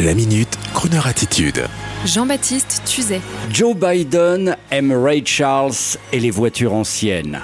La 0.00 0.14
minute, 0.14 0.56
Kroneur 0.74 1.08
attitude. 1.08 1.64
Jean-Baptiste 2.06 2.82
Tuzet. 2.86 3.20
Joe 3.52 3.74
Biden 3.74 4.54
aime 4.70 4.92
Ray 4.92 5.24
Charles 5.26 5.72
et 6.12 6.20
les 6.20 6.30
voitures 6.30 6.72
anciennes. 6.72 7.40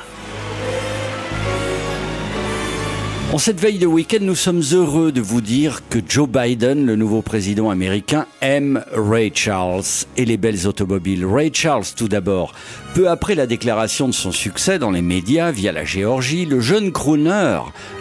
En 3.34 3.38
cette 3.38 3.58
veille 3.58 3.78
de 3.78 3.86
week-end, 3.86 4.20
nous 4.20 4.36
sommes 4.36 4.62
heureux 4.70 5.10
de 5.10 5.20
vous 5.20 5.40
dire 5.40 5.82
que 5.90 5.98
Joe 6.08 6.28
Biden, 6.28 6.86
le 6.86 6.94
nouveau 6.94 7.20
président 7.20 7.68
américain, 7.68 8.26
aime 8.40 8.84
Ray 8.92 9.32
Charles 9.34 9.82
et 10.16 10.24
les 10.24 10.36
belles 10.36 10.68
automobiles. 10.68 11.26
Ray 11.26 11.50
Charles, 11.52 11.86
tout 11.96 12.06
d'abord. 12.06 12.54
Peu 12.94 13.08
après 13.08 13.34
la 13.34 13.48
déclaration 13.48 14.06
de 14.06 14.12
son 14.12 14.30
succès 14.30 14.78
dans 14.78 14.92
les 14.92 15.02
médias 15.02 15.50
via 15.50 15.72
la 15.72 15.84
Géorgie, 15.84 16.46
le 16.46 16.60
jeune 16.60 16.92
crooner 16.92 17.58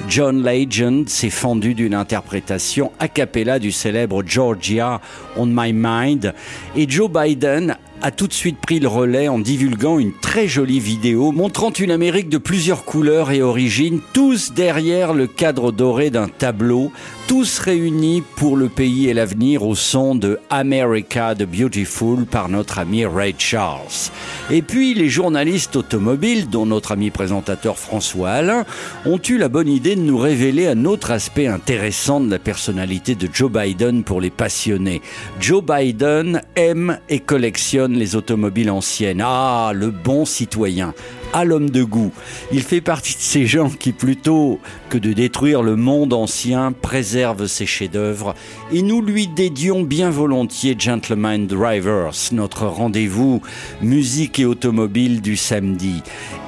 John 0.08 0.44
Legend 0.44 1.10
s'est 1.10 1.32
fendu 1.32 1.74
d'une 1.74 1.96
interprétation 1.96 2.92
a 3.00 3.08
cappella 3.08 3.58
du 3.58 3.72
célèbre 3.72 4.22
Georgia 4.24 5.02
on 5.36 5.48
My 5.48 5.74
Mind 5.74 6.36
et 6.76 6.88
Joe 6.88 7.10
Biden 7.10 7.76
a 8.04 8.12
tout 8.12 8.28
de 8.28 8.34
suite 8.34 8.58
pris 8.58 8.82
le 8.82 8.90
relais 8.90 9.30
en 9.30 9.40
divulguant 9.40 9.98
une 9.98 10.12
très 10.12 10.46
jolie 10.46 10.82
vidéo 10.82 11.32
montrant 11.32 11.72
une 11.72 11.90
Amérique 11.90 12.28
de 12.28 12.38
plusieurs 12.38 12.84
couleurs 12.84 13.32
et 13.32 13.42
origines, 13.42 14.02
tous 14.12 14.52
derrière 14.52 15.14
le 15.14 15.26
cadre 15.26 15.72
doré 15.72 16.10
d'un 16.10 16.28
tableau, 16.28 16.92
tous 17.30 17.60
réunis 17.60 18.22
pour 18.36 18.58
le 18.58 18.68
pays 18.68 19.08
et 19.08 19.14
l'avenir 19.14 19.66
au 19.66 19.74
son 19.74 20.16
de 20.16 20.38
America 20.50 21.34
the 21.34 21.44
Beautiful 21.44 22.26
par 22.26 22.50
notre 22.50 22.78
ami 22.80 23.06
Ray 23.06 23.36
Charles. 23.38 24.12
Et 24.52 24.62
puis 24.62 24.94
les 24.94 25.08
journalistes 25.08 25.78
automobiles, 25.78 26.50
dont 26.50 26.66
notre 26.66 26.92
ami 26.92 27.10
présentateur 27.10 27.78
François 27.78 28.32
Alain, 28.32 28.66
ont 29.06 29.20
eu 29.30 29.38
la 29.38 29.48
bonne 29.48 29.70
idée 29.70 29.96
de 29.96 30.02
nous 30.02 30.18
révéler 30.18 30.68
un 30.68 30.84
autre 30.84 31.12
aspect 31.12 31.48
intéressant 31.48 32.20
de 32.20 32.30
la 32.30 32.40
personnalité 32.40 33.16
de 33.16 33.30
Joe 33.32 33.50
Biden 33.50 34.04
pour 34.04 34.20
les 34.20 34.30
passionnés. 34.30 35.02
Joe 35.40 35.64
Biden 35.64 36.42
aime 36.58 37.00
et 37.08 37.20
collectionne 37.20 37.93
les 37.98 38.16
automobiles 38.16 38.70
anciennes. 38.70 39.24
Ah, 39.24 39.72
le 39.74 39.92
bon 39.92 40.26
citoyen 40.26 40.94
à 41.34 41.44
l'homme 41.46 41.70
de 41.72 41.84
goût. 41.84 42.12
Il 42.52 42.62
fait 42.62 42.82
partie 42.82 43.16
de 43.16 43.22
ces 43.22 43.48
gens 43.48 43.70
qui, 43.70 43.92
plutôt 43.92 44.60
que 44.90 44.98
de 44.98 45.14
détruire 45.14 45.64
le 45.64 45.76
monde 45.76 46.14
ancien, 46.14 46.72
préservent 46.72 47.48
ses 47.48 47.66
chefs-d'œuvre. 47.66 48.36
Et 48.72 48.84
nous 48.84 49.02
lui 49.02 49.28
dédions 49.28 49.82
bien 49.82 50.12
volontiers 50.12 50.76
Gentleman 50.78 51.48
Drivers, 51.48 52.14
notre 52.32 52.68
rendez-vous 52.68 53.42
musique 53.82 54.40
et 54.40 54.46
automobile 54.46 55.22
du 55.22 55.36
samedi. 55.36 56.04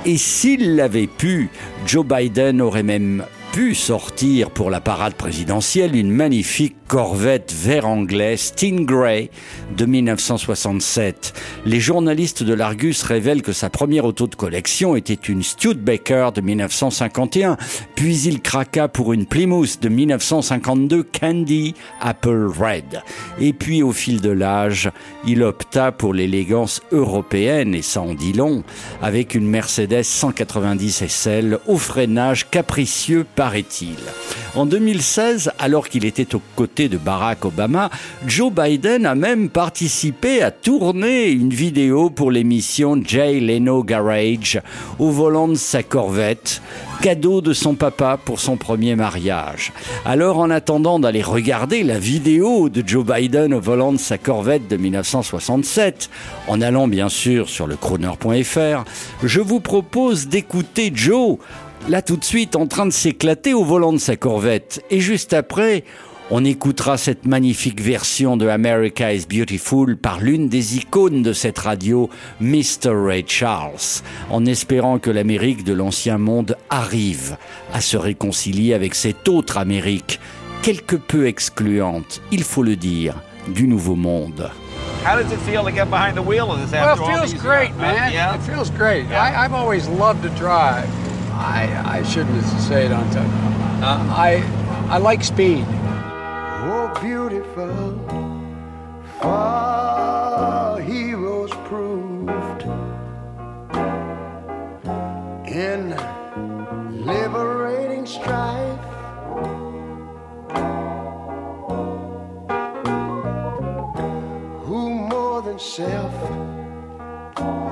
Et 0.06 0.18
s'il 0.18 0.76
l'avait 0.76 1.08
pu, 1.08 1.50
Joe 1.88 2.06
Biden 2.06 2.62
aurait 2.62 2.84
même 2.84 3.26
pu 3.56 3.74
sortir 3.74 4.52
pour 4.52 4.70
la 4.70 4.82
parade 4.82 5.14
présidentielle 5.14 5.96
une 5.96 6.12
magnifique 6.12 6.76
Corvette 6.88 7.52
vert 7.52 7.88
anglais 7.88 8.38
Stingray 8.38 9.32
de 9.76 9.86
1967. 9.86 11.34
Les 11.66 11.80
journalistes 11.80 12.44
de 12.44 12.54
l'Argus 12.54 13.02
révèlent 13.02 13.42
que 13.42 13.54
sa 13.54 13.72
première 13.72 14.06
auto 14.06 14.28
de 14.28 14.36
collection 14.36 14.96
était 14.96 15.14
une 15.14 15.42
Studebaker 15.42 16.32
de 16.32 16.42
1951, 16.42 17.58
puis 17.96 18.20
il 18.22 18.42
craqua 18.42 18.88
pour 18.88 19.14
une 19.14 19.26
Plymouth 19.26 19.82
de 19.82 19.90
1952 19.90 21.04
Candy 21.04 21.74
Apple 22.02 22.52
Red. 22.56 23.02
Et 23.40 23.54
puis 23.54 23.82
au 23.82 23.94
fil 23.94 24.22
de 24.22 24.30
l'âge, 24.30 24.92
il 25.26 25.42
opta 25.42 25.92
pour 25.92 26.14
l'élégance 26.14 26.82
européenne, 26.92 27.74
et 27.74 27.82
ça 27.82 28.02
en 28.02 28.14
dit 28.14 28.34
long, 28.34 28.64
avec 29.02 29.34
une 29.34 29.48
Mercedes 29.48 30.04
190 30.04 31.08
SL 31.08 31.60
au 31.68 31.78
freinage 31.78 32.50
capricieux 32.50 33.26
En 34.56 34.66
2016, 34.66 35.52
alors 35.60 35.90
qu'il 35.90 36.06
était 36.06 36.34
aux 36.34 36.42
côtés 36.56 36.90
de 36.90 36.98
Barack 36.98 37.46
Obama, 37.46 37.90
Joe 38.26 38.52
Biden 38.52 39.06
a 39.06 39.14
même 39.14 39.50
participé 39.50 40.42
à 40.42 40.50
tourner 40.50 41.30
une 41.30 41.54
vidéo 41.54 42.10
pour 42.10 42.32
l'émission 42.32 43.00
Jay 43.04 43.40
Leno 43.40 43.84
Garage 43.84 44.62
au 44.98 45.12
volant 45.12 45.48
de 45.48 45.56
sa 45.56 45.84
Corvette, 45.84 46.62
cadeau 47.02 47.42
de 47.42 47.54
son 47.54 47.76
papa 47.76 48.18
pour 48.24 48.40
son 48.40 48.56
premier 48.58 48.96
mariage. 48.96 49.74
Alors 50.06 50.40
en 50.40 50.50
attendant 50.50 51.00
d'aller 51.00 51.22
regarder 51.22 51.84
la 51.84 52.00
vidéo 52.00 52.70
de 52.70 52.82
Joe 52.86 53.06
Biden 53.06 53.54
au 53.54 53.60
volant 53.60 53.92
de 53.92 53.98
sa 53.98 54.18
Corvette 54.18 54.68
de 54.68 54.78
1967, 54.78 56.10
en 56.48 56.62
allant 56.62 56.88
bien 56.88 57.10
sûr 57.10 57.50
sur 57.50 57.68
le 57.68 57.76
crooner.fr, 57.76 58.86
je 59.24 59.42
vous 59.42 59.60
propose 59.60 60.28
d'écouter 60.30 60.92
Joe 60.96 61.38
là 61.90 62.02
tout 62.02 62.18
de 62.18 62.26
suite 62.26 62.56
en 62.56 62.68
train 62.68 62.86
de 62.86 62.92
s'éclater 62.92 63.54
au 63.54 63.64
volant 63.64 63.94
de 63.94 63.98
sa 63.98 64.16
Corvette. 64.16 64.84
Et 64.90 65.00
juste 65.00 65.34
après, 65.34 65.84
on 66.32 66.44
écoutera 66.44 66.98
cette 66.98 67.26
magnifique 67.26 67.80
version 67.80 68.36
de 68.36 68.48
America 68.48 69.14
is 69.14 69.28
Beautiful 69.30 69.96
par 69.96 70.20
l'une 70.20 70.50
des 70.50 70.78
icônes 70.78 71.22
de 71.22 71.34
cette 71.34 71.60
radio, 71.60 72.10
Mr. 72.42 72.90
Ray 72.90 73.24
Charles, 73.28 74.02
en 74.32 74.46
espérant 74.48 74.98
que 74.98 75.12
l'Amérique 75.12 75.64
de 75.64 75.74
l'ancien 75.74 76.18
monde 76.18 76.58
arrive 76.72 77.38
à 77.74 77.82
se 77.82 77.96
réconcilier 77.96 78.74
avec 78.74 78.96
cette 78.96 79.30
autre 79.30 79.60
Amérique, 79.60 80.20
quelque 80.64 80.96
peu 80.96 81.28
excluante, 81.28 82.22
il 82.32 82.44
faut 82.44 82.64
le 82.64 82.76
dire, 82.76 83.14
du 83.48 83.68
nouveau 83.68 83.96
monde. 83.96 84.50
How 85.06 85.16
does 85.16 85.32
it 85.32 85.40
feel 85.42 85.64
to 85.64 85.70
get 85.70 85.92
behind 85.92 86.16
the 86.16 86.26
wheel 86.26 86.50
of 86.50 86.60
this 86.60 86.74
after 86.74 87.04
well, 87.04 87.24
it 87.24 87.30
feels 87.30 87.40
great, 87.40 87.70
uh, 87.78 87.82
man. 87.82 88.12
yeah. 88.12 88.34
It 88.34 88.42
feels 88.42 88.72
great. 88.72 89.06
I, 89.12 89.46
I've 89.46 89.54
always 89.54 89.88
loved 89.88 90.24
to 90.24 90.30
drive. 90.30 90.90
I, 91.36 92.00
I 92.00 92.04
shouldn't 92.04 92.42
say 92.62 92.86
it 92.86 92.92
on 92.92 93.10
time. 93.12 93.32
Uh, 93.84 94.08
I, 94.10 94.44
I 94.90 94.98
like 94.98 95.24
speed. 95.24 95.66
Oh, 95.68 96.92
beautiful, 97.02 98.00
far 99.20 100.80
heroes 100.80 101.52
proved 101.66 102.64
in 105.48 105.90
liberating 107.06 108.06
strife. 108.06 108.80
Who 114.66 114.90
more 114.90 115.42
than 115.42 115.60
self 115.60 116.14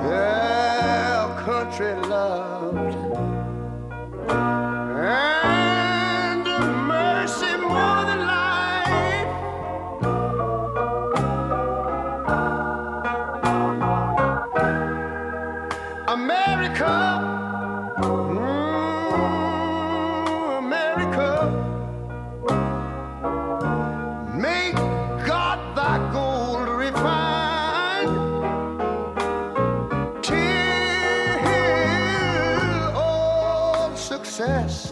their 0.03 1.27
country 1.45 1.95
loved? 2.07 2.92
Success 34.43 34.91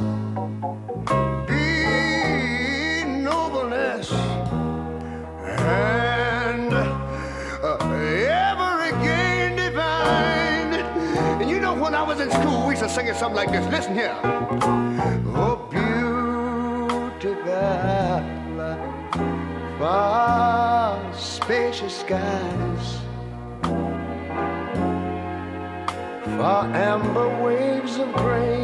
be 1.47 3.03
nobleness 3.03 4.11
and 5.43 6.73
uh, 6.73 7.77
ever 7.83 8.83
again 8.83 9.55
divine. 9.57 10.73
And 11.41 11.49
you 11.49 11.59
know, 11.59 11.73
when 11.75 11.93
I 11.93 12.03
was 12.03 12.21
in 12.21 12.31
school, 12.31 12.65
we 12.65 12.73
used 12.73 12.83
to 12.83 12.89
sing 12.89 13.07
it 13.07 13.15
something 13.15 13.35
like 13.35 13.51
this. 13.51 13.65
Listen 13.71 13.93
here. 13.93 14.17
Oh, 15.35 15.67
beautiful, 15.69 17.35
far 19.77 21.13
spacious 21.13 21.99
skies, 21.99 22.99
far 26.37 26.65
amber 26.73 27.43
waves 27.43 27.97
of 27.97 28.13
grain. 28.13 28.60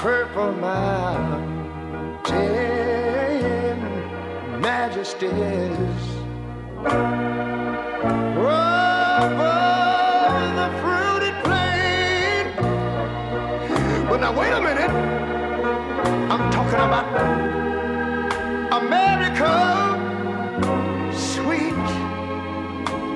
Purple 0.00 0.52
mountain 0.52 1.50
majesties. 4.58 6.00
Over 9.30 9.58
the 10.58 10.68
fruited 10.80 11.36
plain. 11.44 12.44
But 14.08 14.18
now 14.22 14.32
wait 14.32 14.52
a 14.52 14.60
minute. 14.62 14.90
I'm 16.32 16.44
talking 16.50 16.82
about 16.88 17.06
America, 18.82 19.52
sweet 21.12 21.88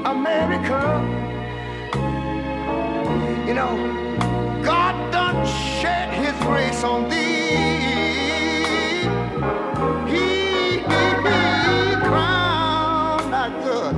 America. 0.04 0.80
You 3.48 3.54
know, 3.54 3.72
God 4.62 4.94
done 5.10 5.46
grace 6.44 6.84
on 6.84 7.08
thee. 7.08 7.56
He 10.12 10.80
made 10.92 11.20
me 11.26 11.40
crown 12.08 13.30
not 13.30 13.52
good. 13.64 13.94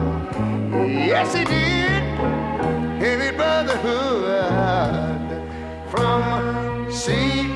Yes, 1.10 1.34
he 1.34 1.44
did. 1.44 2.02
Heavy 3.02 3.36
brotherhood 3.36 4.30
from 5.90 6.90
sea. 6.92 7.55